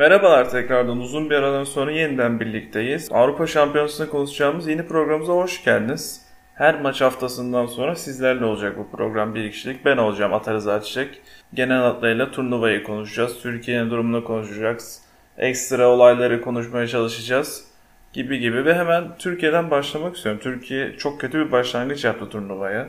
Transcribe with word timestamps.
Merhabalar 0.00 0.50
tekrardan 0.50 1.00
uzun 1.00 1.30
bir 1.30 1.34
aradan 1.34 1.64
sonra 1.64 1.92
yeniden 1.92 2.40
birlikteyiz. 2.40 3.08
Avrupa 3.12 3.46
Şampiyonası'nda 3.46 4.10
konuşacağımız 4.10 4.68
yeni 4.68 4.86
programımıza 4.86 5.32
hoş 5.32 5.64
geldiniz. 5.64 6.22
Her 6.54 6.80
maç 6.80 7.00
haftasından 7.00 7.66
sonra 7.66 7.96
sizlerle 7.96 8.44
olacak 8.44 8.78
bu 8.78 8.96
program 8.96 9.34
bir 9.34 9.50
kişilik. 9.50 9.84
Ben 9.84 9.96
olacağım 9.96 10.34
Atar 10.34 10.54
Rıza 10.54 10.82
Çiçek. 10.82 11.20
Genel 11.54 11.78
hatlarıyla 11.78 12.30
turnuvayı 12.30 12.82
konuşacağız. 12.82 13.42
Türkiye'nin 13.42 13.90
durumunu 13.90 14.24
konuşacağız. 14.24 15.02
Ekstra 15.38 15.88
olayları 15.88 16.42
konuşmaya 16.42 16.86
çalışacağız. 16.86 17.64
Gibi 18.12 18.38
gibi 18.38 18.64
ve 18.64 18.74
hemen 18.74 19.04
Türkiye'den 19.18 19.70
başlamak 19.70 20.16
istiyorum. 20.16 20.40
Türkiye 20.44 20.96
çok 20.96 21.20
kötü 21.20 21.46
bir 21.46 21.52
başlangıç 21.52 22.04
yaptı 22.04 22.28
turnuvaya. 22.28 22.88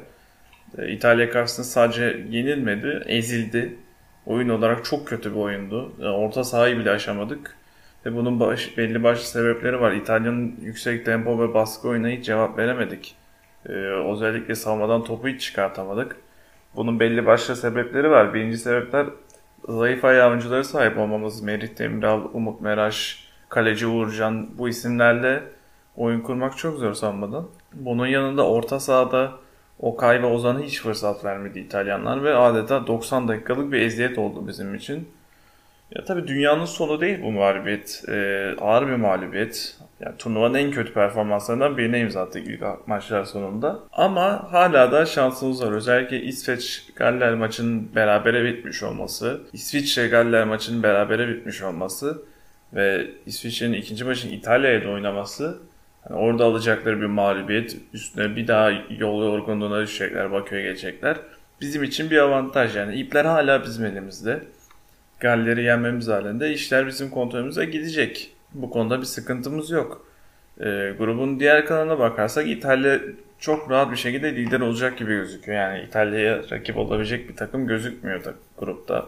Ee, 0.77 0.91
İtalya 0.91 1.29
karşısında 1.29 1.65
sadece 1.65 2.25
yenilmedi, 2.29 3.03
ezildi. 3.05 3.77
Oyun 4.25 4.49
olarak 4.49 4.85
çok 4.85 5.07
kötü 5.07 5.31
bir 5.31 5.39
oyundu. 5.39 5.91
Orta 6.15 6.43
sahayı 6.43 6.77
bile 6.77 6.91
aşamadık. 6.91 7.57
Ve 8.05 8.15
bunun 8.15 8.39
baş, 8.39 8.77
belli 8.77 9.03
başlı 9.03 9.23
sebepleri 9.23 9.81
var. 9.81 9.91
İtalya'nın 9.91 10.55
yüksek 10.61 11.05
tempo 11.05 11.39
ve 11.39 11.53
baskı 11.53 11.87
oyuna 11.87 12.07
hiç 12.07 12.25
cevap 12.25 12.57
veremedik. 12.57 13.15
Ee, 13.65 13.71
özellikle 14.13 14.55
savunmadan 14.55 15.03
topu 15.03 15.27
hiç 15.27 15.41
çıkartamadık. 15.41 16.17
Bunun 16.75 16.99
belli 16.99 17.25
başlı 17.25 17.55
sebepleri 17.55 18.09
var. 18.09 18.33
Birinci 18.33 18.57
sebepler 18.57 19.07
zayıf 19.69 20.05
ayağı 20.05 20.29
oyuncuları 20.29 20.63
sahip 20.65 20.97
olmamız. 20.97 21.41
Merih 21.41 21.79
Demiral, 21.79 22.21
Umut 22.33 22.61
Meraş, 22.61 23.27
Kaleci 23.49 23.87
Uğurcan 23.87 24.57
bu 24.57 24.69
isimlerle 24.69 25.43
oyun 25.95 26.21
kurmak 26.21 26.57
çok 26.57 26.79
zor 26.79 26.93
savunmadan. 26.93 27.47
Bunun 27.73 28.07
yanında 28.07 28.47
orta 28.47 28.79
sahada 28.79 29.31
Okay 29.81 30.21
ve 30.21 30.25
Ozan'a 30.25 30.59
hiç 30.59 30.81
fırsat 30.81 31.25
vermedi 31.25 31.59
İtalyanlar 31.59 32.23
ve 32.23 32.35
adeta 32.35 32.87
90 32.87 33.27
dakikalık 33.27 33.71
bir 33.71 33.81
eziyet 33.81 34.17
oldu 34.17 34.47
bizim 34.47 34.75
için. 34.75 35.09
Ya 35.95 36.05
tabii 36.05 36.27
dünyanın 36.27 36.65
sonu 36.65 37.01
değil 37.01 37.19
bu 37.23 37.31
mağlubiyet. 37.31 38.03
Ee, 38.07 38.55
ağır 38.61 38.87
bir 38.87 38.95
mağlubiyet. 38.95 39.77
Yani 39.99 40.17
turnuvanın 40.17 40.53
en 40.53 40.71
kötü 40.71 40.93
performanslarından 40.93 41.77
birine 41.77 41.99
imza 41.99 42.21
attık 42.21 42.47
ilk 42.47 42.87
maçlar 42.87 43.23
sonunda. 43.23 43.79
Ama 43.91 44.51
hala 44.51 44.91
da 44.91 45.05
şansımız 45.05 45.63
var. 45.63 45.71
Özellikle 45.71 46.21
İsveç-Galler 46.21 47.33
maçının 47.33 47.95
berabere 47.95 48.43
bitmiş 48.43 48.83
olması, 48.83 49.41
İsviçre-Galler 49.53 50.43
maçının 50.43 50.83
berabere 50.83 51.27
bitmiş 51.27 51.61
olması 51.61 52.21
ve 52.73 53.07
İsviçre'nin 53.25 53.73
ikinci 53.73 54.03
maçın 54.03 54.29
İtalya'ya 54.29 54.83
da 54.83 54.89
oynaması 54.89 55.59
yani 56.09 56.19
orada 56.19 56.45
alacakları 56.45 57.01
bir 57.01 57.05
mağlubiyet 57.05 57.77
üstüne 57.93 58.35
bir 58.35 58.47
daha 58.47 58.71
yol 58.89 59.23
yorgunluğuna 59.23 59.81
düşecekler, 59.81 60.31
Bakü'ye 60.31 60.61
gelecekler. 60.61 61.17
Bizim 61.61 61.83
için 61.83 62.11
bir 62.11 62.17
avantaj 62.17 62.75
yani. 62.75 62.95
ipler 62.95 63.25
hala 63.25 63.63
bizim 63.63 63.85
elimizde. 63.85 64.39
Galler'i 65.19 65.63
yenmemiz 65.63 66.07
halinde 66.07 66.53
işler 66.53 66.87
bizim 66.87 67.09
kontrolümüze 67.09 67.65
gidecek. 67.65 68.31
Bu 68.53 68.69
konuda 68.69 68.99
bir 69.01 69.05
sıkıntımız 69.05 69.69
yok. 69.71 70.05
E, 70.59 70.93
grubun 70.97 71.39
diğer 71.39 71.65
kanalına 71.65 71.99
bakarsak 71.99 72.47
İtalya 72.47 72.99
çok 73.39 73.71
rahat 73.71 73.91
bir 73.91 73.97
şekilde 73.97 74.35
lider 74.35 74.59
olacak 74.59 74.97
gibi 74.97 75.11
gözüküyor. 75.13 75.57
Yani 75.57 75.83
İtalya'ya 75.83 76.41
rakip 76.51 76.77
olabilecek 76.77 77.29
bir 77.29 77.35
takım 77.35 77.67
gözükmüyor 77.67 78.23
da 78.23 78.33
grupta. 78.57 79.05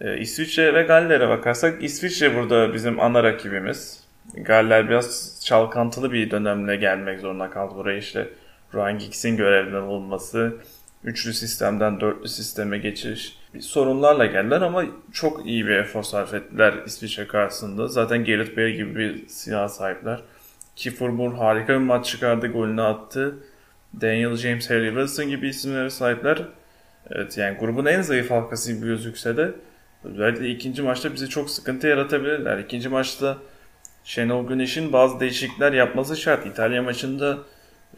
E, 0.00 0.18
İsviçre 0.18 0.74
ve 0.74 0.82
Galler'e 0.82 1.28
bakarsak 1.28 1.82
İsviçre 1.82 2.34
burada 2.34 2.74
bizim 2.74 3.00
ana 3.00 3.22
rakibimiz. 3.22 4.04
Galler 4.34 4.88
biraz 4.88 5.40
çalkantılı 5.44 6.12
bir 6.12 6.30
dönemle 6.30 6.76
gelmek 6.76 7.20
zorunda 7.20 7.50
kaldı 7.50 7.74
buraya 7.74 7.98
işte. 7.98 8.28
Ryan 8.74 8.98
Giggs'in 8.98 9.36
görevden 9.36 9.82
olması, 9.82 10.56
üçlü 11.04 11.32
sistemden 11.32 12.00
dörtlü 12.00 12.28
sisteme 12.28 12.78
geçiş 12.78 13.36
bir 13.54 13.60
sorunlarla 13.60 14.26
geldiler 14.26 14.60
ama 14.60 14.84
çok 15.12 15.46
iyi 15.46 15.66
bir 15.66 15.76
efor 15.76 16.02
sarf 16.02 16.34
ettiler 16.34 16.74
İsviçre 16.86 17.26
karşısında. 17.26 17.88
Zaten 17.88 18.24
Gareth 18.24 18.56
Bale 18.56 18.70
gibi 18.70 18.96
bir 18.96 19.28
silah 19.28 19.68
sahipler. 19.68 20.22
Kiefer 20.76 21.08
Moore 21.08 21.36
harika 21.36 21.72
bir 21.72 21.78
maç 21.78 22.06
çıkardı, 22.06 22.46
golünü 22.46 22.82
attı. 22.82 23.34
Daniel 24.00 24.36
James, 24.36 24.70
Harry 24.70 24.88
Wilson 24.88 25.28
gibi 25.28 25.48
isimlere 25.48 25.90
sahipler. 25.90 26.42
Evet 27.10 27.38
yani 27.38 27.58
grubun 27.58 27.86
en 27.86 28.02
zayıf 28.02 28.30
halkası 28.30 28.72
gibi 28.72 28.86
gözükse 28.86 29.36
de 29.36 29.52
özellikle 30.04 30.48
ikinci 30.48 30.82
maçta 30.82 31.12
bize 31.14 31.26
çok 31.26 31.50
sıkıntı 31.50 31.86
yaratabilirler. 31.86 32.58
İkinci 32.58 32.88
maçta 32.88 33.38
Şenol 34.04 34.48
Güneş'in 34.48 34.92
bazı 34.92 35.20
değişiklikler 35.20 35.72
yapması 35.72 36.16
şart. 36.16 36.46
İtalya 36.46 36.82
maçında 36.82 37.38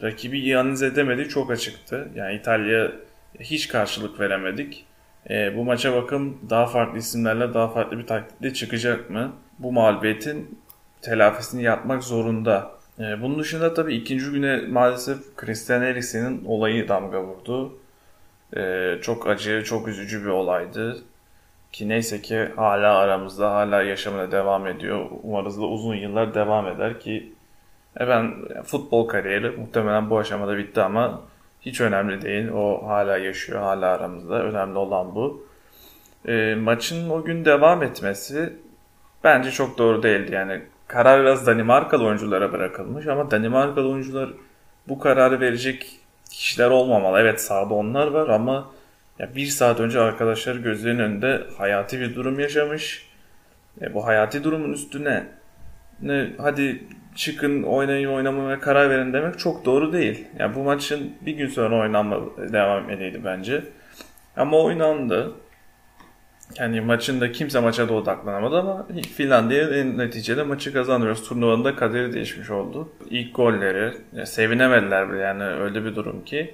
rakibi 0.01 0.57
analiz 0.57 0.83
edemedi 0.83 1.29
çok 1.29 1.51
açıktı. 1.51 2.07
Yani 2.15 2.35
İtalya 2.35 2.91
hiç 3.39 3.67
karşılık 3.67 4.19
veremedik. 4.19 4.85
E, 5.29 5.57
bu 5.57 5.65
maça 5.65 5.93
bakım 5.93 6.39
daha 6.49 6.65
farklı 6.65 6.97
isimlerle 6.97 7.53
daha 7.53 7.67
farklı 7.67 7.97
bir 7.99 8.07
taktikle 8.07 8.53
çıkacak 8.53 9.09
mı? 9.09 9.33
Bu 9.59 9.71
mağlubiyetin 9.71 10.59
telafisini 11.01 11.63
yapmak 11.63 12.03
zorunda. 12.03 12.71
E, 12.99 13.21
bunun 13.21 13.39
dışında 13.39 13.73
tabii 13.73 13.95
ikinci 13.95 14.25
güne 14.25 14.57
maalesef 14.57 15.17
Christian 15.35 15.81
Eriksen'in 15.81 16.45
olayı 16.45 16.87
damga 16.87 17.23
vurdu. 17.23 17.77
E, 18.57 18.93
çok 19.01 19.27
acı, 19.27 19.63
çok 19.65 19.87
üzücü 19.87 20.21
bir 20.23 20.29
olaydı. 20.29 20.97
Ki 21.71 21.89
neyse 21.89 22.21
ki 22.21 22.49
hala 22.55 22.97
aramızda, 22.97 23.51
hala 23.51 23.81
yaşamına 23.83 24.31
devam 24.31 24.67
ediyor. 24.67 25.05
Umarız 25.23 25.61
da 25.61 25.65
uzun 25.65 25.95
yıllar 25.95 26.33
devam 26.33 26.67
eder 26.67 26.99
ki 26.99 27.33
e 27.99 28.07
ben 28.07 28.33
futbol 28.63 29.07
kariyeri 29.07 29.49
muhtemelen 29.49 30.09
bu 30.09 30.17
aşamada 30.17 30.57
bitti 30.57 30.81
ama 30.81 31.21
hiç 31.61 31.81
önemli 31.81 32.21
değil. 32.21 32.47
O 32.47 32.87
hala 32.87 33.17
yaşıyor, 33.17 33.61
hala 33.61 33.87
aramızda. 33.87 34.43
Önemli 34.43 34.77
olan 34.77 35.15
bu. 35.15 35.47
E, 36.27 36.55
maçın 36.55 37.09
o 37.09 37.23
gün 37.23 37.45
devam 37.45 37.83
etmesi 37.83 38.53
bence 39.23 39.51
çok 39.51 39.77
doğru 39.77 40.03
değildi. 40.03 40.33
Yani 40.33 40.61
karar 40.87 41.21
biraz 41.21 41.47
Danimarkalı 41.47 42.05
oyunculara 42.05 42.53
bırakılmış 42.53 43.07
ama 43.07 43.31
Danimarkalı 43.31 43.89
oyuncular 43.89 44.29
bu 44.87 44.99
kararı 44.99 45.39
verecek 45.39 45.99
kişiler 46.31 46.69
olmamalı. 46.69 47.19
Evet 47.19 47.41
sahada 47.41 47.73
onlar 47.73 48.07
var 48.07 48.29
ama 48.29 48.71
ya 49.19 49.35
bir 49.35 49.45
saat 49.45 49.79
önce 49.79 49.99
arkadaşlar 49.99 50.55
gözlerinin 50.55 50.99
önünde 50.99 51.43
hayati 51.57 51.99
bir 51.99 52.15
durum 52.15 52.39
yaşamış. 52.39 53.09
E, 53.81 53.93
bu 53.93 54.05
hayati 54.05 54.43
durumun 54.43 54.73
üstüne 54.73 55.23
ne 56.01 56.29
hadi 56.37 56.83
çıkın 57.15 57.63
oynayın 57.63 58.09
oynamaya 58.09 58.59
karar 58.59 58.89
verin 58.89 59.13
demek 59.13 59.39
çok 59.39 59.65
doğru 59.65 59.93
değil. 59.93 60.27
Yani 60.39 60.55
bu 60.55 60.63
maçın 60.63 61.13
bir 61.21 61.33
gün 61.33 61.47
sonra 61.47 61.79
oynanma 61.79 62.19
devam 62.37 62.83
etmeliydi 62.83 63.21
bence. 63.25 63.63
Ama 64.37 64.57
oynandı. 64.57 65.31
Yani 66.59 66.81
maçında 66.81 67.31
kimse 67.31 67.59
maça 67.59 67.89
da 67.89 67.93
odaklanamadı 67.93 68.59
ama 68.59 68.87
Finlandiya 69.15 69.83
neticede 69.83 70.43
maçı 70.43 70.73
kazanıyoruz. 70.73 71.29
Turnuvanın 71.29 71.63
da 71.63 71.75
kaderi 71.75 72.13
değişmiş 72.13 72.49
oldu. 72.49 72.89
İlk 73.09 73.35
golleri 73.35 73.93
ya 74.13 74.25
sevinemediler 74.25 75.11
bile 75.11 75.19
yani 75.19 75.43
öyle 75.43 75.85
bir 75.85 75.95
durum 75.95 76.25
ki. 76.25 76.53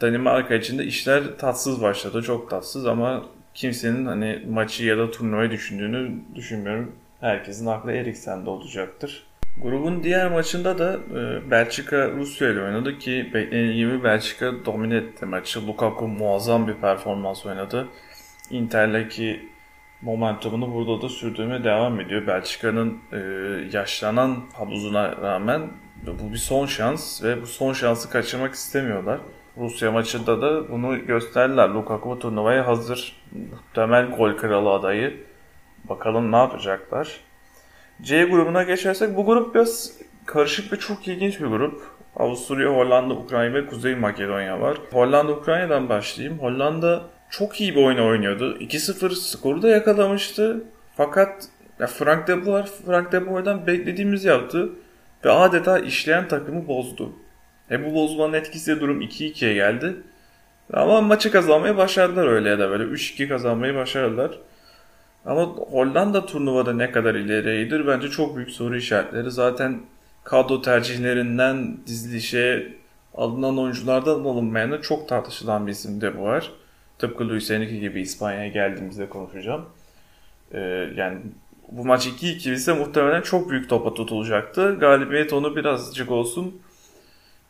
Danimarka 0.00 0.54
için 0.54 0.78
de 0.78 0.84
işler 0.84 1.38
tatsız 1.38 1.82
başladı. 1.82 2.22
Çok 2.22 2.50
tatsız 2.50 2.86
ama 2.86 3.22
kimsenin 3.54 4.06
hani 4.06 4.42
maçı 4.48 4.84
ya 4.84 4.98
da 4.98 5.10
turnuvayı 5.10 5.50
düşündüğünü 5.50 6.12
düşünmüyorum. 6.34 6.92
Herkesin 7.20 7.66
aklı 7.66 7.92
Eriksen'de 7.92 8.50
olacaktır. 8.50 9.26
Grubun 9.62 10.02
diğer 10.02 10.30
maçında 10.30 10.78
da 10.78 10.92
e, 10.92 11.50
Belçika 11.50 12.10
Rusya 12.10 12.50
ile 12.50 12.62
oynadı 12.62 12.98
ki 12.98 13.30
beklenen 13.34 13.76
gibi 13.76 14.04
Belçika 14.04 14.64
domine 14.64 14.96
etti 14.96 15.26
maçı. 15.26 15.66
Lukaku 15.66 16.08
muazzam 16.08 16.68
bir 16.68 16.74
performans 16.74 17.46
oynadı. 17.46 17.88
Inter'deki 18.50 19.50
momentumunu 20.02 20.74
burada 20.74 21.02
da 21.02 21.08
sürdürmeye 21.08 21.64
devam 21.64 22.00
ediyor. 22.00 22.26
Belçika'nın 22.26 22.98
e, 23.12 23.18
yaşlanan 23.72 24.36
havuzuna 24.52 25.16
rağmen 25.16 25.62
bu 26.06 26.32
bir 26.32 26.38
son 26.38 26.66
şans 26.66 27.22
ve 27.22 27.42
bu 27.42 27.46
son 27.46 27.72
şansı 27.72 28.10
kaçırmak 28.10 28.54
istemiyorlar. 28.54 29.20
Rusya 29.60 29.92
maçında 29.92 30.42
da 30.42 30.68
bunu 30.72 31.06
gösterdiler. 31.06 31.68
Lukaku 31.68 32.18
turnuvaya 32.18 32.66
hazır. 32.66 33.16
Temel 33.74 34.10
gol 34.10 34.36
kralı 34.36 34.70
adayı. 34.70 35.24
Bakalım 35.84 36.32
ne 36.32 36.36
yapacaklar. 36.36 37.20
C 38.02 38.24
grubuna 38.24 38.62
geçersek 38.62 39.16
bu 39.16 39.26
grup 39.26 39.54
biraz 39.54 39.92
karışık 40.26 40.72
ve 40.72 40.76
çok 40.76 41.08
ilginç 41.08 41.40
bir 41.40 41.46
grup. 41.46 41.82
Avusturya, 42.16 42.68
Hollanda, 42.68 43.14
Ukrayna 43.14 43.54
ve 43.54 43.66
Kuzey 43.66 43.94
Makedonya 43.94 44.60
var. 44.60 44.76
Hollanda, 44.92 45.32
Ukrayna'dan 45.32 45.88
başlayayım. 45.88 46.38
Hollanda 46.38 47.02
çok 47.30 47.60
iyi 47.60 47.74
bir 47.74 47.84
oyun 47.84 47.98
oynuyordu. 47.98 48.56
2-0 48.60 49.14
skoru 49.14 49.62
da 49.62 49.68
yakalamıştı. 49.68 50.64
Fakat 50.96 51.48
ya 51.78 51.86
Frank 51.86 52.28
de 52.28 52.46
Boer, 52.46 52.66
Frank 52.86 53.12
de 53.12 53.26
Boer'dan 53.26 53.66
beklediğimiz 53.66 54.24
yaptı 54.24 54.70
ve 55.24 55.30
adeta 55.30 55.78
işleyen 55.78 56.28
takımı 56.28 56.68
bozdu. 56.68 57.12
E 57.70 57.84
bu 57.84 57.94
bozulmanın 57.94 58.32
etkisiyle 58.32 58.80
durum 58.80 59.00
2-2'ye 59.00 59.54
geldi. 59.54 59.96
Ama 60.72 61.00
maçı 61.00 61.32
kazanmayı 61.32 61.76
başardılar 61.76 62.26
öyle 62.26 62.48
ya 62.48 62.58
da 62.58 62.70
böyle 62.70 62.84
3-2 62.84 63.28
kazanmayı 63.28 63.74
başardılar. 63.74 64.38
Ama 65.26 65.44
Hollanda 65.44 66.26
turnuvada 66.26 66.72
ne 66.72 66.90
kadar 66.90 67.14
ileriyedir 67.14 67.86
bence 67.86 68.08
çok 68.08 68.36
büyük 68.36 68.50
soru 68.50 68.76
işaretleri. 68.76 69.30
Zaten 69.30 69.80
kadro 70.24 70.62
tercihlerinden 70.62 71.76
dizilişe 71.86 72.72
alınan 73.14 73.58
oyunculardan 73.58 74.24
alınmayana 74.24 74.80
çok 74.80 75.08
tartışılan 75.08 75.66
bir 75.66 75.72
isim 75.72 76.00
de 76.00 76.18
bu 76.18 76.22
var. 76.22 76.50
Tıpkı 76.98 77.28
Luis 77.28 77.50
Enrique 77.50 77.78
gibi 77.78 78.00
İspanya'ya 78.00 78.48
geldiğimizde 78.48 79.08
konuşacağım. 79.08 79.64
Ee, 80.52 80.58
yani 80.96 81.18
bu 81.72 81.84
maç 81.84 82.06
2-2 82.06 82.52
ise 82.52 82.72
muhtemelen 82.72 83.22
çok 83.22 83.50
büyük 83.50 83.68
topa 83.68 83.94
tutulacaktı. 83.94 84.76
Galibiyet 84.80 85.32
onu 85.32 85.56
birazcık 85.56 86.10
olsun 86.10 86.60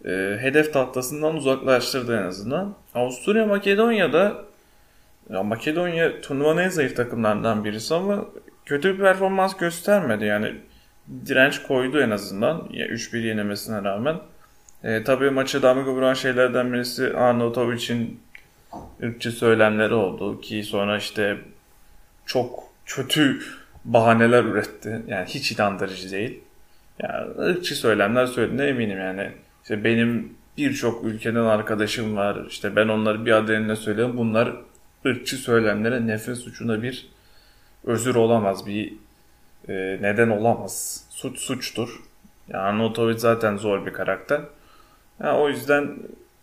e, 0.04 0.38
hedef 0.40 0.72
tahtasından 0.72 1.36
uzaklaştırdı 1.36 2.18
en 2.18 2.22
azından. 2.22 2.74
Avusturya 2.94 3.46
Makedonya'da 3.46 4.44
ya 5.30 5.42
Makedonya 5.42 6.20
turnuvanın 6.20 6.62
en 6.62 6.68
zayıf 6.68 6.96
takımlarından 6.96 7.64
birisi 7.64 7.94
ama 7.94 8.24
kötü 8.66 8.94
bir 8.94 8.98
performans 8.98 9.56
göstermedi. 9.56 10.24
Yani 10.24 10.54
direnç 11.26 11.62
koydu 11.62 12.00
en 12.00 12.10
azından 12.10 12.68
ya 12.70 12.86
3-1 12.86 13.18
yenemesine 13.18 13.84
rağmen. 13.84 14.16
E, 14.84 15.04
tabii 15.04 15.30
maçı 15.30 15.62
damga 15.62 15.90
vuran 15.90 16.14
şeylerden 16.14 16.72
birisi 16.72 17.16
Arnautovic'in 17.16 18.20
ırkçı 19.02 19.32
söylemleri 19.32 19.94
oldu 19.94 20.40
ki 20.40 20.62
sonra 20.64 20.96
işte 20.96 21.36
çok 22.26 22.64
kötü 22.86 23.40
bahaneler 23.84 24.44
üretti. 24.44 25.02
Yani 25.08 25.26
hiç 25.26 25.52
inandırıcı 25.52 26.10
değil. 26.10 26.40
Yani 26.98 27.38
ırkçı 27.38 27.76
söylemler 27.76 28.26
söylediğine 28.26 28.66
eminim 28.66 28.98
yani. 28.98 29.30
İşte 29.62 29.84
benim 29.84 30.34
birçok 30.56 31.04
ülkeden 31.04 31.44
arkadaşım 31.44 32.16
var. 32.16 32.46
İşte 32.48 32.76
ben 32.76 32.88
onları 32.88 33.26
bir 33.26 33.32
adayına 33.32 33.76
söylüyorum. 33.76 34.16
Bunlar 34.16 34.56
ırkçı 35.06 35.36
söylemlere 35.36 36.06
nefret 36.06 36.38
suçuna 36.38 36.82
bir 36.82 37.08
özür 37.84 38.14
olamaz. 38.14 38.66
Bir 38.66 38.92
e, 39.68 39.98
neden 40.00 40.28
olamaz. 40.28 41.04
Suç 41.10 41.38
suçtur. 41.38 42.00
Yani 42.48 42.62
Arnautovic 42.62 43.18
zaten 43.18 43.56
zor 43.56 43.86
bir 43.86 43.92
karakter. 43.92 44.40
Yani 45.22 45.38
o 45.38 45.48
yüzden 45.48 45.96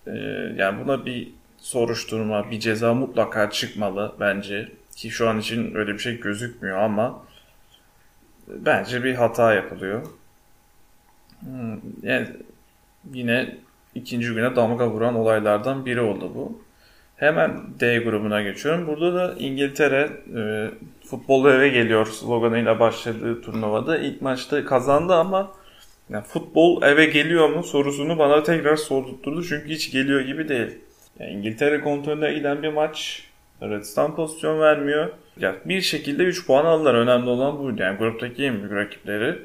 e, 0.08 0.12
yani 0.58 0.86
buna 0.86 1.06
bir 1.06 1.32
soruşturma, 1.58 2.52
bir 2.52 2.60
ceza 2.60 2.94
mutlaka 2.94 3.50
çıkmalı 3.50 4.16
bence. 4.20 4.72
Ki 4.96 5.10
şu 5.10 5.30
an 5.30 5.40
için 5.40 5.76
öyle 5.76 5.94
bir 5.94 6.00
şey 6.00 6.20
gözükmüyor 6.20 6.78
ama 6.78 7.26
bence 8.48 9.04
bir 9.04 9.16
hata 9.16 9.54
yapılıyor. 9.54 10.02
Hmm, 11.40 11.80
yani 12.04 12.28
yine 13.14 13.56
ikinci 13.96 14.28
güne 14.34 14.56
damga 14.56 14.90
vuran 14.90 15.16
olaylardan 15.16 15.86
biri 15.86 16.02
oldu 16.02 16.32
bu. 16.36 16.62
Hemen 17.16 17.60
D 17.80 18.00
grubuna 18.00 18.42
geçiyorum. 18.42 18.88
Burada 18.88 19.16
da 19.16 19.36
İngiltere 19.40 20.10
e, 20.38 20.70
futbol 21.10 21.50
eve 21.50 21.70
geliyor 21.70 22.06
sloganıyla 22.06 22.80
başladığı 22.80 23.42
turnuvada 23.42 23.98
ilk 23.98 24.22
maçta 24.22 24.66
kazandı 24.66 25.16
ama 25.16 25.52
yani 26.10 26.24
futbol 26.24 26.84
eve 26.84 27.06
geliyor 27.06 27.50
mu 27.50 27.64
sorusunu 27.64 28.20
bana 28.20 28.44
tekrar 28.44 28.76
sordurtturdu 28.76 29.44
çünkü 29.44 29.70
hiç 29.70 29.92
geliyor 29.92 30.22
gibi 30.22 30.50
değil. 30.50 30.78
Yani 31.20 31.32
İngiltere 31.32 31.82
kontrolüne 31.82 32.34
giden 32.34 32.64
bir 32.64 32.74
maç. 32.74 33.24
Hırvatistan 33.60 34.16
pozisyon 34.16 34.60
vermiyor. 34.60 35.10
Yani 35.40 35.56
bir 35.66 35.82
şekilde 35.82 36.24
3 36.24 36.48
puan 36.48 36.66
aldılar. 36.66 36.94
Önemli 36.94 37.30
olan 37.30 37.60
buydu. 37.60 37.82
Yani 37.82 37.98
gruptaki 37.98 38.44
en 38.44 38.76
rakipleri 38.76 39.40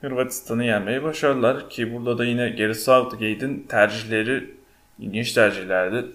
Hırvatistan'ı 0.00 0.64
yenmeyi 0.64 1.02
başardılar. 1.02 1.70
Ki 1.70 1.94
burada 1.94 2.18
da 2.18 2.24
yine 2.24 2.48
Gary 2.48 2.74
Southgate'in 2.74 3.66
tercihleri 3.68 4.50
ilginç 4.98 5.32
tercihlerdi. 5.32 6.06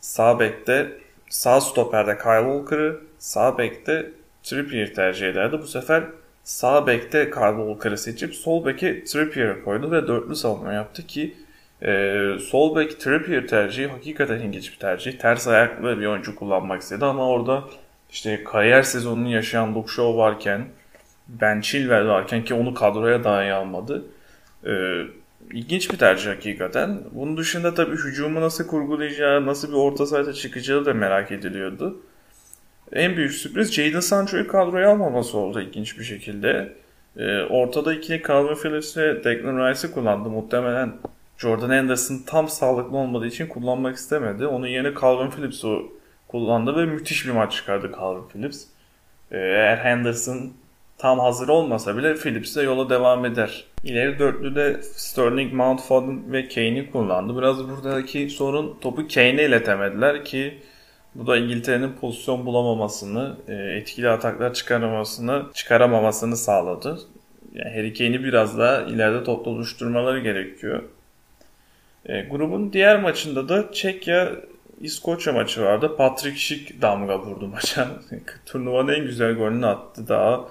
Sağ 0.00 0.40
bekte 0.40 0.92
sağ 1.28 1.60
stoperde 1.60 2.18
Kyle 2.18 2.40
Walker'ı, 2.40 3.00
sağ 3.18 3.58
bekte 3.58 4.10
Trippier 4.42 4.94
tercih 4.94 5.28
ederdi. 5.28 5.58
Bu 5.62 5.66
sefer 5.66 6.04
sağ 6.44 6.86
bekte 6.86 7.30
Kyle 7.30 7.56
Walker'ı 7.56 7.98
seçip 7.98 8.34
sol 8.34 8.64
beke 8.64 9.04
Trippier'ı 9.04 9.64
koydu 9.64 9.90
ve 9.90 10.08
dörtlü 10.08 10.36
savunma 10.36 10.72
yaptı 10.72 11.06
ki 11.06 11.34
e, 11.82 12.18
sol 12.50 12.76
bek 12.76 13.00
Trippier 13.00 13.46
tercihi 13.46 13.86
hakikaten 13.86 14.40
ilginç 14.40 14.72
bir 14.72 14.78
tercih. 14.78 15.18
Ters 15.18 15.48
ayaklı 15.48 16.00
bir 16.00 16.06
oyuncu 16.06 16.36
kullanmak 16.36 16.82
istedi 16.82 17.04
ama 17.04 17.28
orada 17.28 17.64
işte 18.10 18.44
kariyer 18.44 18.82
sezonunu 18.82 19.28
yaşayan 19.28 19.74
Luke 19.74 19.92
Shaw 19.92 20.16
varken 20.16 20.66
Ben 21.28 21.60
Chilwell 21.60 22.08
varken 22.08 22.44
ki 22.44 22.54
onu 22.54 22.74
kadroya 22.74 23.24
dahi 23.24 23.52
almadı. 23.52 24.04
Ee, 24.66 25.02
ilginç 25.52 25.92
bir 25.92 25.98
tercih 25.98 26.30
hakikaten. 26.30 27.00
Bunun 27.12 27.36
dışında 27.36 27.74
tabii 27.74 27.96
hücumu 27.96 28.40
nasıl 28.40 28.66
kurgulayacağı, 28.66 29.46
nasıl 29.46 29.68
bir 29.68 29.76
orta 29.76 30.06
sahada 30.06 30.32
çıkacağı 30.32 30.86
da 30.86 30.94
merak 30.94 31.32
ediliyordu. 31.32 32.02
En 32.92 33.16
büyük 33.16 33.32
sürpriz 33.32 33.72
Jadon 33.72 34.00
Sancho'yu 34.00 34.48
kadroya 34.48 34.90
almaması 34.90 35.38
oldu 35.38 35.60
ilginç 35.60 35.98
bir 35.98 36.04
şekilde. 36.04 36.72
Ee, 37.16 37.40
ortada 37.42 37.94
ikili 37.94 38.22
Calvin 38.28 38.54
Phillips 38.54 38.96
ve 38.96 39.24
Declan 39.24 39.70
Rice'ı 39.70 39.92
kullandı. 39.92 40.28
Muhtemelen 40.28 40.92
Jordan 41.38 41.70
Anderson 41.70 42.22
tam 42.26 42.48
sağlıklı 42.48 42.96
olmadığı 42.96 43.26
için 43.26 43.46
kullanmak 43.46 43.96
istemedi. 43.96 44.46
Onun 44.46 44.66
yerine 44.66 44.94
Calvin 45.00 45.30
Phillips'ı 45.30 45.78
kullandı 46.28 46.76
ve 46.76 46.86
müthiş 46.86 47.26
bir 47.26 47.30
maç 47.30 47.52
çıkardı 47.52 47.92
Calvin 48.00 48.28
Phillips. 48.28 48.64
Ee, 49.30 49.38
eğer 49.38 49.76
Henderson 49.76 50.52
tam 51.02 51.18
hazır 51.18 51.48
olmasa 51.48 51.96
bile 51.96 52.14
Phillips 52.14 52.56
de 52.56 52.62
yola 52.62 52.90
devam 52.90 53.24
eder. 53.24 53.64
İleri 53.84 54.18
dörtlüde 54.18 54.82
Sterling, 54.82 55.52
Mount 55.52 55.82
Foden 55.82 56.32
ve 56.32 56.48
Kane'i 56.48 56.90
kullandı. 56.90 57.38
Biraz 57.38 57.68
buradaki 57.68 58.30
sorun 58.30 58.78
topu 58.80 59.08
Kane'e 59.08 59.44
iletemediler 59.44 60.24
ki 60.24 60.58
bu 61.14 61.26
da 61.26 61.36
İngiltere'nin 61.36 61.92
pozisyon 61.92 62.46
bulamamasını, 62.46 63.36
e, 63.48 63.54
etkili 63.54 64.08
ataklar 64.08 64.54
çıkaramamasını, 64.54 65.42
çıkaramamasını 65.54 66.36
sağladı. 66.36 66.98
Yani 67.52 67.70
Harry 67.70 67.94
Kane'i 67.94 68.24
biraz 68.24 68.58
daha 68.58 68.82
ileride 68.82 69.24
topla 69.24 69.50
oluşturmaları 69.50 70.20
gerekiyor. 70.20 70.82
E, 72.06 72.20
grubun 72.20 72.72
diğer 72.72 73.02
maçında 73.02 73.48
da 73.48 73.72
Çekya 73.72 74.32
İskoçya 74.80 75.32
maçı 75.32 75.62
vardı. 75.62 75.96
Patrick 75.96 76.38
Schick 76.38 76.82
damga 76.82 77.18
vurdu 77.18 77.48
maça. 77.48 77.88
Turnuvanın 78.46 78.92
en 78.92 79.04
güzel 79.04 79.34
golünü 79.34 79.66
attı 79.66 80.08
daha 80.08 80.44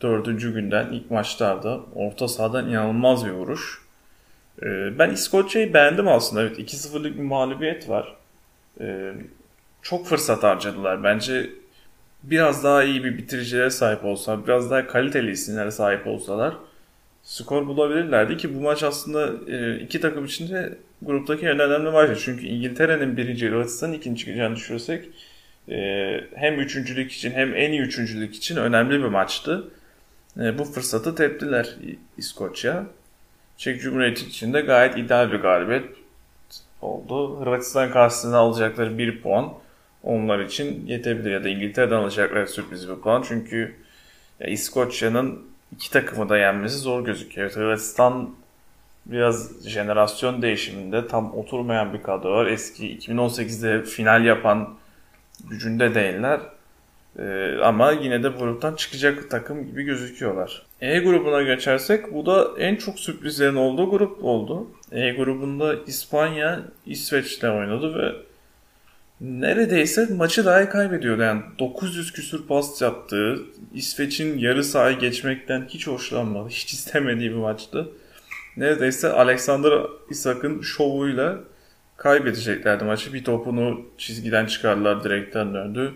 dördüncü 0.00 0.54
günden 0.54 0.92
ilk 0.92 1.10
maçlarda. 1.10 1.80
Orta 1.94 2.28
sahadan 2.28 2.68
inanılmaz 2.68 3.26
bir 3.26 3.30
vuruş. 3.30 3.82
E, 4.62 4.98
ben 4.98 5.10
İskoçya'yı 5.10 5.74
beğendim 5.74 6.08
aslında. 6.08 6.42
Evet 6.42 6.58
2-0'lık 6.58 7.16
bir 7.16 7.22
mağlubiyet 7.22 7.88
var. 7.88 8.16
E, 8.80 9.12
çok 9.82 10.06
fırsat 10.06 10.42
harcadılar. 10.42 11.04
Bence 11.04 11.50
biraz 12.22 12.64
daha 12.64 12.84
iyi 12.84 13.04
bir 13.04 13.18
bitiricilere 13.18 13.70
sahip 13.70 14.04
olsa, 14.04 14.46
biraz 14.46 14.70
daha 14.70 14.86
kaliteli 14.86 15.30
isimlere 15.30 15.70
sahip 15.70 16.06
olsalar 16.06 16.54
skor 17.22 17.66
bulabilirlerdi 17.66 18.36
ki 18.36 18.54
bu 18.54 18.60
maç 18.60 18.82
aslında 18.82 19.52
e, 19.52 19.76
iki 19.76 20.00
takım 20.00 20.24
için 20.24 20.48
de 20.54 20.78
gruptaki 21.02 21.46
en 21.46 21.58
önemli 21.58 21.90
maçtı. 21.90 22.16
Çünkü 22.24 22.46
İngiltere'nin 22.46 23.16
birinci, 23.16 23.48
Hırvatistan'ın 23.48 23.92
ikinci 23.92 24.20
çıkacağını 24.20 24.56
düşünürsek 24.56 25.04
e, 25.68 26.20
hem 26.34 26.60
üçüncülük 26.60 27.12
için 27.12 27.30
hem 27.30 27.54
en 27.56 27.72
iyi 27.72 27.80
üçüncülük 27.80 28.34
için 28.34 28.56
önemli 28.56 28.98
bir 28.98 29.08
maçtı. 29.08 29.70
E, 30.38 30.58
bu 30.58 30.64
fırsatı 30.64 31.14
teptiler 31.14 31.76
İskoçya. 32.16 32.86
Çek 33.56 33.80
Cumhuriyeti 33.80 34.26
için 34.26 34.52
de 34.52 34.60
gayet 34.60 34.98
ideal 34.98 35.32
bir 35.32 35.38
galibiyet 35.38 35.84
oldu. 36.82 37.40
Hırvatistan 37.40 37.90
karşısında 37.90 38.38
alacakları 38.38 38.98
bir 38.98 39.22
puan 39.22 39.52
onlar 40.02 40.38
için 40.38 40.86
yetebilir 40.86 41.30
ya 41.30 41.44
da 41.44 41.48
İngiltere'den 41.48 41.96
alacakları 41.96 42.48
sürpriz 42.48 42.88
bir 42.88 42.94
puan. 42.94 43.22
Çünkü 43.28 43.76
İskoçya'nın 44.48 45.42
iki 45.72 45.90
takımı 45.90 46.28
da 46.28 46.38
yenmesi 46.38 46.78
zor 46.78 47.04
gözüküyor. 47.04 47.46
Evet, 47.46 47.56
Hırvatistan 47.56 48.30
biraz 49.06 49.68
jenerasyon 49.68 50.42
değişiminde 50.42 51.08
tam 51.08 51.34
oturmayan 51.34 51.92
bir 51.92 52.02
kadro 52.02 52.32
var. 52.32 52.46
Eski 52.46 52.98
2018'de 52.98 53.84
final 53.84 54.24
yapan 54.24 54.74
gücünde 55.50 55.94
değiller. 55.94 56.40
Ee, 57.18 57.56
ama 57.62 57.92
yine 57.92 58.22
de 58.22 58.28
gruptan 58.28 58.74
çıkacak 58.74 59.30
takım 59.30 59.66
gibi 59.66 59.82
gözüküyorlar. 59.82 60.62
E 60.80 60.98
grubuna 60.98 61.42
geçersek 61.42 62.14
bu 62.14 62.26
da 62.26 62.48
en 62.58 62.76
çok 62.76 62.98
sürprizlerin 62.98 63.56
olduğu 63.56 63.90
grup 63.90 64.24
oldu. 64.24 64.66
E 64.92 65.10
grubunda 65.10 65.74
İspanya 65.86 66.60
İsveç'le 66.86 67.44
oynadı 67.44 67.98
ve 67.98 68.12
neredeyse 69.20 70.08
maçı 70.16 70.44
dahi 70.44 70.68
kaybediyordu. 70.68 71.22
Yani 71.22 71.42
900 71.58 72.12
küsür 72.12 72.46
pas 72.46 72.82
yaptığı, 72.82 73.40
İsveç'in 73.74 74.38
yarı 74.38 74.64
sahayı 74.64 74.98
geçmekten 74.98 75.66
hiç 75.68 75.86
hoşlanmadı, 75.86 76.48
hiç 76.48 76.72
istemediği 76.72 77.30
bir 77.30 77.36
maçtı. 77.36 77.88
Neredeyse 78.56 79.12
Alexander 79.12 79.72
Isak'ın 80.10 80.62
şovuyla 80.62 81.38
kaybedeceklerdi 81.96 82.84
maçı. 82.84 83.12
Bir 83.12 83.24
topunu 83.24 83.86
çizgiden 83.98 84.46
çıkardılar, 84.46 85.04
direkten 85.04 85.54
döndü. 85.54 85.92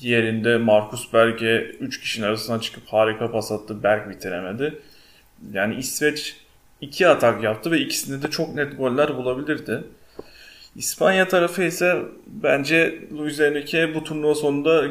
Diğerinde 0.00 0.58
Markus 0.58 1.12
Berg'e 1.12 1.60
3 1.60 2.00
kişinin 2.00 2.26
arasına 2.26 2.60
çıkıp 2.60 2.86
harika 2.86 3.32
pas 3.32 3.52
attı. 3.52 3.82
Berg 3.82 4.10
bitiremedi. 4.10 4.78
Yani 5.52 5.74
İsveç 5.74 6.36
iki 6.80 7.08
atak 7.08 7.42
yaptı 7.42 7.70
ve 7.70 7.80
ikisinde 7.80 8.26
de 8.26 8.30
çok 8.30 8.54
net 8.54 8.78
goller 8.78 9.16
bulabilirdi. 9.16 9.84
İspanya 10.76 11.28
tarafı 11.28 11.62
ise 11.62 12.02
bence 12.26 13.00
Luis 13.12 13.40
Enrique 13.40 13.94
bu 13.94 14.04
turnuva 14.04 14.34
sonunda 14.34 14.84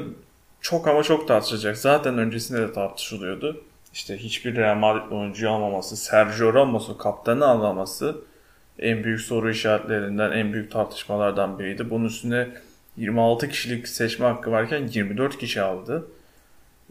çok 0.62 0.88
ama 0.88 1.04
çok 1.04 1.28
tartışacak. 1.28 1.78
Zaten 1.78 2.18
öncesinde 2.18 2.62
de 2.62 2.74
tartışılıyordu. 2.74 3.64
İşte 3.94 4.18
hiçbir 4.18 4.56
Real 4.56 4.76
Madrid 4.76 5.12
oyuncuyu 5.12 5.52
almaması, 5.52 5.98
Sergio 5.98 6.54
Ramos'u 6.54 6.98
kaptanı 6.98 7.48
almaması 7.48 8.16
en 8.80 9.04
büyük 9.04 9.22
soru 9.22 9.52
işaretlerinden, 9.52 10.32
en 10.32 10.54
büyük 10.54 10.72
tartışmalardan 10.72 11.60
biriydi. 11.60 11.90
Bunun 11.90 12.06
üstüne 12.06 12.48
26 12.98 13.50
kişilik 13.50 13.88
seçme 13.88 14.26
hakkı 14.26 14.52
varken 14.52 14.88
24 14.94 15.38
kişi 15.38 15.62
aldı. 15.62 16.08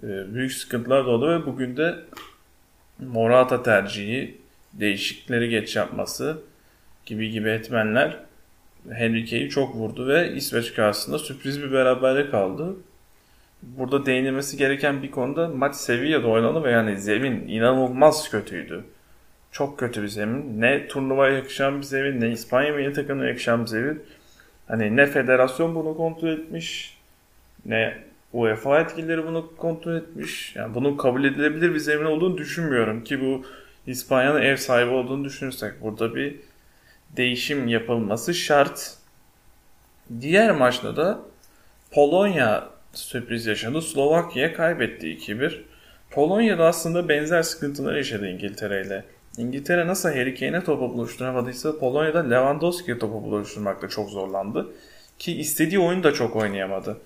e, 0.03 0.35
büyük 0.35 0.53
sıkıntılar 0.53 1.07
doğdu 1.07 1.31
ve 1.31 1.47
bugün 1.47 1.77
de 1.77 1.99
Morata 2.99 3.63
tercihi, 3.63 4.39
değişiklikleri 4.73 5.49
geç 5.49 5.77
yapması 5.77 6.43
gibi 7.07 7.31
gibi 7.31 7.49
etmenler 7.49 8.19
Henrique'yi 8.91 9.51
çok 9.51 9.75
vurdu 9.75 10.09
ve 10.09 10.33
İsveç 10.33 10.75
karşısında 10.75 11.19
sürpriz 11.19 11.63
bir 11.63 11.73
beraberlik 11.73 12.31
kaldı. 12.31 12.77
Burada 13.63 14.07
değinilmesi 14.07 14.57
gereken 14.57 15.03
bir 15.03 15.11
konuda 15.11 15.49
maç 15.49 15.75
Sevilla'da 15.75 16.29
oynandı 16.29 16.65
ve 16.65 16.71
yani 16.71 16.99
zemin 16.99 17.49
inanılmaz 17.49 18.31
kötüydü. 18.31 18.85
Çok 19.53 19.79
kötü 19.79 20.03
bir 20.03 20.09
zemin. 20.09 20.61
Ne 20.61 20.89
turnuvaya 20.89 21.35
yakışan 21.35 21.79
bir 21.79 21.83
zemin, 21.83 22.21
ne 22.21 22.33
İspanya 22.33 22.75
milli 22.75 22.93
takımına 22.93 23.29
yakışan 23.29 23.63
bir 23.63 23.67
zemin. 23.67 24.03
Hani 24.73 24.97
ne 24.97 25.07
federasyon 25.07 25.75
bunu 25.75 25.97
kontrol 25.97 26.29
etmiş, 26.29 26.99
ne 27.67 27.99
UEFA 28.33 28.81
etkileri 28.81 29.27
bunu 29.27 29.57
kontrol 29.57 29.97
etmiş. 29.97 30.57
Yani 30.57 30.75
bunun 30.75 30.97
kabul 30.97 31.25
edilebilir 31.25 31.75
bir 31.75 31.79
zemin 31.79 32.05
olduğunu 32.05 32.39
düşünmüyorum 32.39 33.05
ki 33.05 33.21
bu 33.21 33.45
İspanya'nın 33.87 34.43
ev 34.43 34.57
sahibi 34.57 34.91
olduğunu 34.91 35.25
düşünürsek 35.25 35.83
burada 35.83 36.15
bir 36.15 36.37
değişim 37.17 37.69
yapılması 37.69 38.35
şart. 38.35 38.97
Diğer 40.21 40.51
maçta 40.51 40.97
da 40.97 41.21
Polonya 41.91 42.69
sürpriz 42.93 43.47
yaşadı. 43.47 43.83
Slovakya 43.83 44.55
kaybetti 44.55 45.07
2-1. 45.07 45.61
Polonya'da 46.11 46.67
aslında 46.67 47.09
benzer 47.09 47.43
sıkıntılar 47.43 47.95
yaşadı 47.95 48.29
İngiltere 48.29 48.87
ile. 48.87 49.05
İngiltere 49.39 49.87
nasıl 49.87 50.09
Harry 50.09 50.35
Kane'e 50.35 50.65
topu 50.65 50.95
buluşturamadıysa 50.95 51.79
Polonya'da 51.79 52.29
Lewandowski'ye 52.29 52.99
topu 52.99 53.23
buluşturmakta 53.23 53.89
çok 53.89 54.11
zorlandı. 54.11 54.67
Ki 55.19 55.33
istediği 55.41 55.79
oyunu 55.79 56.03
da 56.03 56.13
çok 56.13 56.37
oynayamadı. 56.37 56.97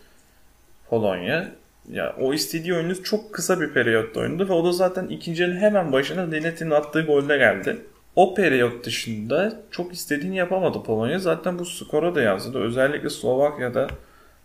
Polonya. 0.91 1.49
Ya 1.91 2.17
o 2.21 2.35
istediği 2.35 2.75
oyunu 2.75 3.03
çok 3.03 3.33
kısa 3.35 3.61
bir 3.61 3.73
periyotta 3.73 4.21
oynadı 4.21 4.49
ve 4.49 4.53
o 4.53 4.65
da 4.65 4.73
zaten 4.73 5.09
ikincinin 5.09 5.57
hemen 5.57 5.93
başına 5.93 6.23
Linet'in 6.23 6.71
attığı 6.71 7.03
golde 7.03 7.39
geldi. 7.39 7.77
O 8.17 8.35
periyot 8.35 8.85
dışında 8.85 9.61
çok 9.71 9.93
istediğini 9.93 10.37
yapamadı 10.37 10.83
Polonya. 10.83 11.19
Zaten 11.19 11.59
bu 11.59 11.65
skora 11.65 12.15
da 12.15 12.21
yansıdı. 12.23 12.59
Özellikle 12.59 13.11
Slovakya'da 13.11 13.89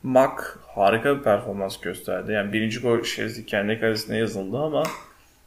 Mak 0.04 0.60
harika 0.68 1.18
bir 1.18 1.24
performans 1.24 1.78
gösterdi. 1.78 2.32
Yani 2.32 2.54
birinci 2.54 2.80
gol 2.80 3.04
Şezli 3.04 3.46
kendi 3.46 3.80
karesine 3.80 4.18
yazıldı 4.18 4.58
ama 4.58 4.84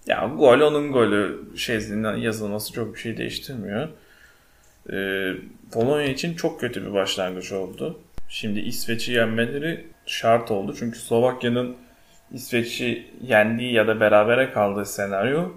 ya 0.07 0.33
gol 0.39 0.61
onun 0.61 0.93
golü 0.93 1.43
Şezli'nin 1.57 2.17
yazılması 2.17 2.73
çok 2.73 2.95
bir 2.95 3.01
şey 3.01 3.17
değiştirmiyor. 3.17 3.89
Ee, 4.93 5.33
Polonya 5.73 6.07
için 6.07 6.35
çok 6.35 6.61
kötü 6.61 6.87
bir 6.87 6.93
başlangıç 6.93 7.53
oldu. 7.53 8.01
Şimdi 8.29 8.61
İsveç'i 8.61 9.13
yenmeleri 9.13 9.87
şart 10.07 10.51
oldu. 10.51 10.75
Çünkü 10.79 10.99
Slovakya'nın 10.99 11.77
İsveç'i 12.33 13.07
yendiği 13.23 13.73
ya 13.73 13.87
da 13.87 14.01
berabere 14.01 14.51
kaldığı 14.51 14.85
senaryo 14.87 15.51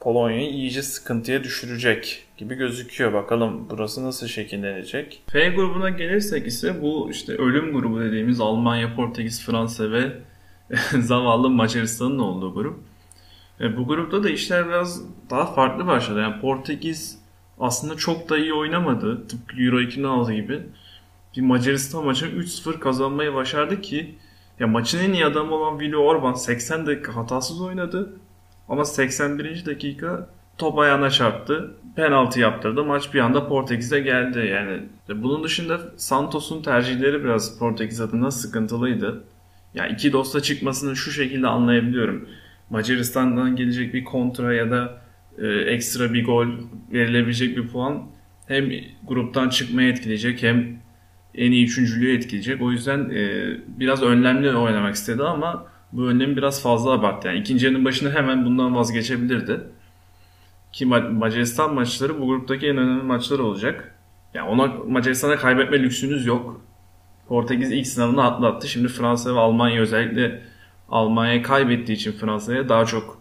Polonya'yı 0.00 0.50
iyice 0.50 0.82
sıkıntıya 0.82 1.44
düşürecek 1.44 2.26
gibi 2.36 2.54
gözüküyor. 2.54 3.12
Bakalım 3.12 3.66
burası 3.70 4.04
nasıl 4.04 4.26
şekillenecek. 4.26 5.22
F 5.26 5.48
grubuna 5.48 5.90
gelirsek 5.90 6.46
ise 6.46 6.82
bu 6.82 7.08
işte 7.10 7.32
ölüm 7.32 7.72
grubu 7.72 8.00
dediğimiz 8.00 8.40
Almanya, 8.40 8.94
Portekiz, 8.94 9.46
Fransa 9.46 9.90
ve 9.90 10.12
zavallı 11.00 11.50
Macaristan'ın 11.50 12.18
olduğu 12.18 12.54
grup. 12.54 12.80
E, 13.60 13.76
bu 13.76 13.86
grupta 13.86 14.24
da 14.24 14.30
işler 14.30 14.68
biraz 14.68 15.02
daha 15.30 15.46
farklı 15.54 15.86
başladı. 15.86 16.20
Yani 16.20 16.40
Portekiz 16.40 17.18
aslında 17.60 17.96
çok 17.96 18.28
da 18.28 18.38
iyi 18.38 18.54
oynamadı. 18.54 19.28
Tıpkı 19.28 19.62
Euro 19.62 19.80
2016 19.80 20.32
gibi. 20.32 20.62
Bir 21.36 21.42
Macaristan 21.42 22.04
maçını 22.04 22.30
3-0 22.30 22.78
kazanmayı 22.78 23.34
başardı 23.34 23.80
ki 23.80 24.14
ya 24.60 24.66
maçın 24.66 24.98
en 24.98 25.12
iyi 25.12 25.26
adamı 25.26 25.54
olan 25.54 25.78
Willy 25.78 25.96
Orban 25.96 26.34
80 26.34 26.86
dakika 26.86 27.16
hatasız 27.16 27.60
oynadı. 27.60 28.12
Ama 28.68 28.84
81. 28.84 29.66
dakika 29.66 30.28
top 30.58 30.78
ayağına 30.78 31.10
çarptı. 31.10 31.74
Penaltı 31.96 32.40
yaptırdı. 32.40 32.84
Maç 32.84 33.14
bir 33.14 33.20
anda 33.20 33.48
Portekiz'e 33.48 34.00
geldi. 34.00 34.38
Yani 34.38 34.82
bunun 35.22 35.44
dışında 35.44 35.80
Santos'un 35.96 36.62
tercihleri 36.62 37.24
biraz 37.24 37.58
Portekiz 37.58 38.00
adına 38.00 38.30
sıkıntılıydı. 38.30 39.24
Ya 39.74 39.84
yani 39.84 39.92
iki 39.92 40.12
dosta 40.12 40.40
çıkmasını 40.40 40.96
şu 40.96 41.10
şekilde 41.10 41.46
anlayabiliyorum. 41.46 42.28
Macaristan'dan 42.70 43.56
gelecek 43.56 43.94
bir 43.94 44.04
kontra 44.04 44.54
ya 44.54 44.70
da 44.70 45.00
e, 45.38 45.46
ekstra 45.46 46.14
bir 46.14 46.24
gol 46.24 46.46
verilebilecek 46.92 47.56
bir 47.56 47.68
puan 47.68 48.02
hem 48.46 48.70
gruptan 49.08 49.48
çıkmayı 49.48 49.88
etkileyecek 49.88 50.42
hem 50.42 50.78
en 51.34 51.52
iyi 51.52 51.64
üçüncülüğü 51.64 52.16
etkileyecek. 52.16 52.62
O 52.62 52.72
yüzden 52.72 53.10
e, 53.10 53.50
biraz 53.66 54.02
önlemli 54.02 54.56
oynamak 54.56 54.94
istedi 54.94 55.22
ama 55.22 55.66
bu 55.92 56.06
önlemi 56.06 56.36
biraz 56.36 56.62
fazla 56.62 56.90
abarttı. 56.90 57.28
Yani 57.28 57.38
ikinci 57.38 57.66
yarının 57.66 57.84
başında 57.84 58.10
hemen 58.10 58.44
bundan 58.44 58.76
vazgeçebilirdi. 58.76 59.60
Ki 60.72 60.86
Macaristan 60.86 61.74
maçları 61.74 62.20
bu 62.20 62.26
gruptaki 62.26 62.66
en 62.66 62.76
önemli 62.76 63.02
maçlar 63.02 63.38
olacak. 63.38 63.94
Yani 64.34 64.48
ona 64.48 64.66
Macaristan'a 64.66 65.36
kaybetme 65.36 65.82
lüksünüz 65.82 66.26
yok. 66.26 66.60
Portekiz 67.28 67.72
ilk 67.72 67.86
sınavını 67.86 68.24
atlattı. 68.24 68.68
Şimdi 68.68 68.88
Fransa 68.88 69.34
ve 69.34 69.38
Almanya 69.38 69.82
özellikle 69.82 70.42
Almanya 70.88 71.42
kaybettiği 71.42 71.96
için 71.96 72.12
Fransa'ya 72.12 72.68
daha 72.68 72.84
çok 72.84 73.18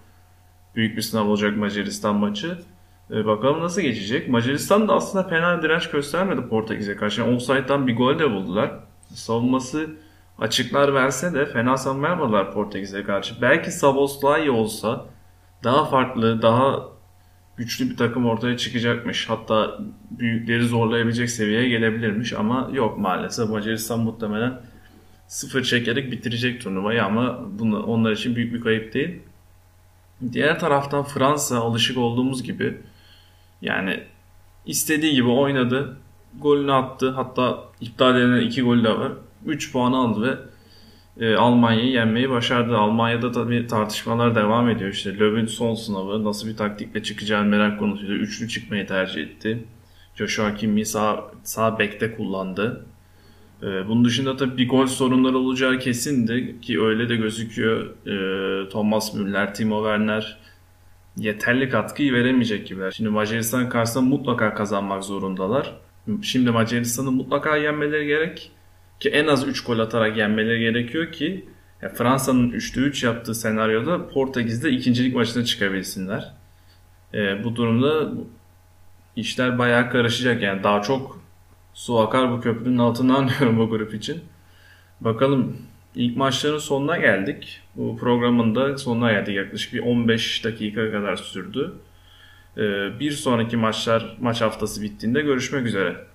büyük 0.75 0.97
bir 0.97 1.01
sınav 1.01 1.27
olacak 1.27 1.57
Macaristan 1.57 2.15
maçı. 2.15 2.57
Ee, 3.11 3.25
bakalım 3.25 3.61
nasıl 3.61 3.81
geçecek. 3.81 4.29
Macaristan 4.29 4.87
da 4.87 4.93
aslında 4.93 5.27
fena 5.27 5.63
direnç 5.63 5.89
göstermedi 5.89 6.41
Portekiz'e 6.47 6.95
karşı. 6.95 7.21
Yani 7.21 7.35
offside'dan 7.35 7.87
bir 7.87 7.95
gol 7.95 8.19
de 8.19 8.31
buldular. 8.31 8.71
Savunması 9.13 9.89
açıklar 10.39 10.93
verse 10.93 11.33
de 11.33 11.45
fena 11.45 11.77
savunma 11.77 12.07
yapmadılar 12.07 12.53
Portekiz'e 12.53 13.03
karşı. 13.03 13.41
Belki 13.41 13.71
Saboslay 13.71 14.49
olsa 14.49 15.05
daha 15.63 15.85
farklı, 15.85 16.41
daha 16.41 16.79
güçlü 17.57 17.89
bir 17.89 17.97
takım 17.97 18.25
ortaya 18.25 18.57
çıkacakmış. 18.57 19.29
Hatta 19.29 19.79
büyükleri 20.11 20.65
zorlayabilecek 20.65 21.29
seviyeye 21.29 21.69
gelebilirmiş 21.69 22.33
ama 22.33 22.69
yok 22.73 22.97
maalesef. 22.97 23.49
Macaristan 23.49 23.99
muhtemelen 23.99 24.61
sıfır 25.27 25.63
çekerek 25.63 26.11
bitirecek 26.11 26.61
turnuvayı 26.61 27.03
ama 27.03 27.39
bunu, 27.59 27.83
onlar 27.83 28.11
için 28.11 28.35
büyük 28.35 28.53
bir 28.53 28.61
kayıp 28.61 28.93
değil. 28.93 29.19
Diğer 30.33 30.59
taraftan 30.59 31.03
Fransa 31.03 31.59
alışık 31.59 31.97
olduğumuz 31.97 32.43
gibi 32.43 32.77
yani 33.61 34.03
istediği 34.65 35.13
gibi 35.13 35.27
oynadı. 35.27 35.97
Golünü 36.41 36.73
attı. 36.73 37.11
Hatta 37.11 37.63
iptal 37.81 38.21
edilen 38.21 38.41
iki 38.41 38.61
gol 38.61 38.83
de 38.83 38.89
var. 38.89 39.11
3 39.45 39.71
puan 39.71 39.93
aldı 39.93 40.21
ve 40.21 40.37
e, 41.25 41.35
Almanya'yı 41.35 41.91
yenmeyi 41.91 42.29
başardı. 42.29 42.77
Almanya'da 42.77 43.31
tabii 43.31 43.67
tartışmalar 43.67 44.35
devam 44.35 44.69
ediyor. 44.69 44.91
İşte 44.91 45.19
Löw'ün 45.19 45.45
son 45.45 45.75
sınavı 45.75 46.23
nasıl 46.23 46.47
bir 46.47 46.57
taktikle 46.57 47.03
çıkacağı 47.03 47.45
merak 47.45 47.79
konusuydu. 47.79 48.13
Üçlü 48.13 48.49
çıkmayı 48.49 48.87
tercih 48.87 49.21
etti. 49.21 49.63
Joshua 50.15 50.55
Kimmih'i 50.55 50.85
sağ, 50.85 51.31
sağ 51.43 51.79
bekte 51.79 52.15
kullandı. 52.15 52.85
E, 53.63 53.87
bunun 53.87 54.05
dışında 54.05 54.37
tabii 54.37 54.57
bir 54.57 54.69
gol 54.69 54.85
sorunları 54.85 55.37
olacağı 55.37 55.79
kesindi 55.79 56.61
ki 56.61 56.81
öyle 56.81 57.09
de 57.09 57.15
gözüküyor. 57.15 57.85
E, 58.07 58.69
Thomas 58.69 59.13
Müller, 59.13 59.53
Timo 59.53 59.83
Werner 59.83 60.37
yeterli 61.17 61.69
katkıyı 61.69 62.13
veremeyecek 62.13 62.67
gibiler. 62.67 62.91
Şimdi 62.91 63.09
Macaristan 63.09 63.69
karşısında 63.69 64.03
mutlaka 64.03 64.53
kazanmak 64.53 65.03
zorundalar. 65.03 65.75
Şimdi 66.21 66.51
Macaristan'ı 66.51 67.11
mutlaka 67.11 67.57
yenmeleri 67.57 68.07
gerek. 68.07 68.51
Ki 68.99 69.09
en 69.09 69.27
az 69.27 69.47
3 69.47 69.63
gol 69.63 69.79
atarak 69.79 70.17
yenmeleri 70.17 70.59
gerekiyor 70.59 71.11
ki 71.11 71.45
Fransa'nın 71.93 72.51
3'te 72.51 72.81
3 72.81 73.03
yaptığı 73.03 73.35
senaryoda 73.35 74.07
Portekiz'de 74.07 74.71
ikincilik 74.71 75.15
maçına 75.15 75.45
çıkabilsinler. 75.45 76.33
E, 77.13 77.43
bu 77.43 77.55
durumda 77.55 78.11
işler 79.15 79.59
bayağı 79.59 79.89
karışacak. 79.89 80.41
Yani 80.41 80.63
daha 80.63 80.81
çok 80.81 81.24
su 81.75 81.99
akar 81.99 82.31
bu 82.31 82.41
köprünün 82.41 82.77
altından 82.77 83.15
anlıyorum 83.15 83.57
bu 83.57 83.69
grup 83.69 83.93
için. 83.93 84.23
Bakalım 85.01 85.57
ilk 85.95 86.17
maçların 86.17 86.57
sonuna 86.57 86.97
geldik. 86.97 87.61
Bu 87.75 87.97
programın 87.97 88.55
da 88.55 88.77
sonuna 88.77 89.11
geldik. 89.11 89.35
Yaklaşık 89.35 89.73
bir 89.73 89.79
15 89.79 90.45
dakika 90.45 90.91
kadar 90.91 91.15
sürdü. 91.15 91.73
Ee, 92.57 92.99
bir 92.99 93.11
sonraki 93.11 93.57
maçlar 93.57 94.17
maç 94.21 94.41
haftası 94.41 94.81
bittiğinde 94.81 95.21
görüşmek 95.21 95.65
üzere. 95.65 96.05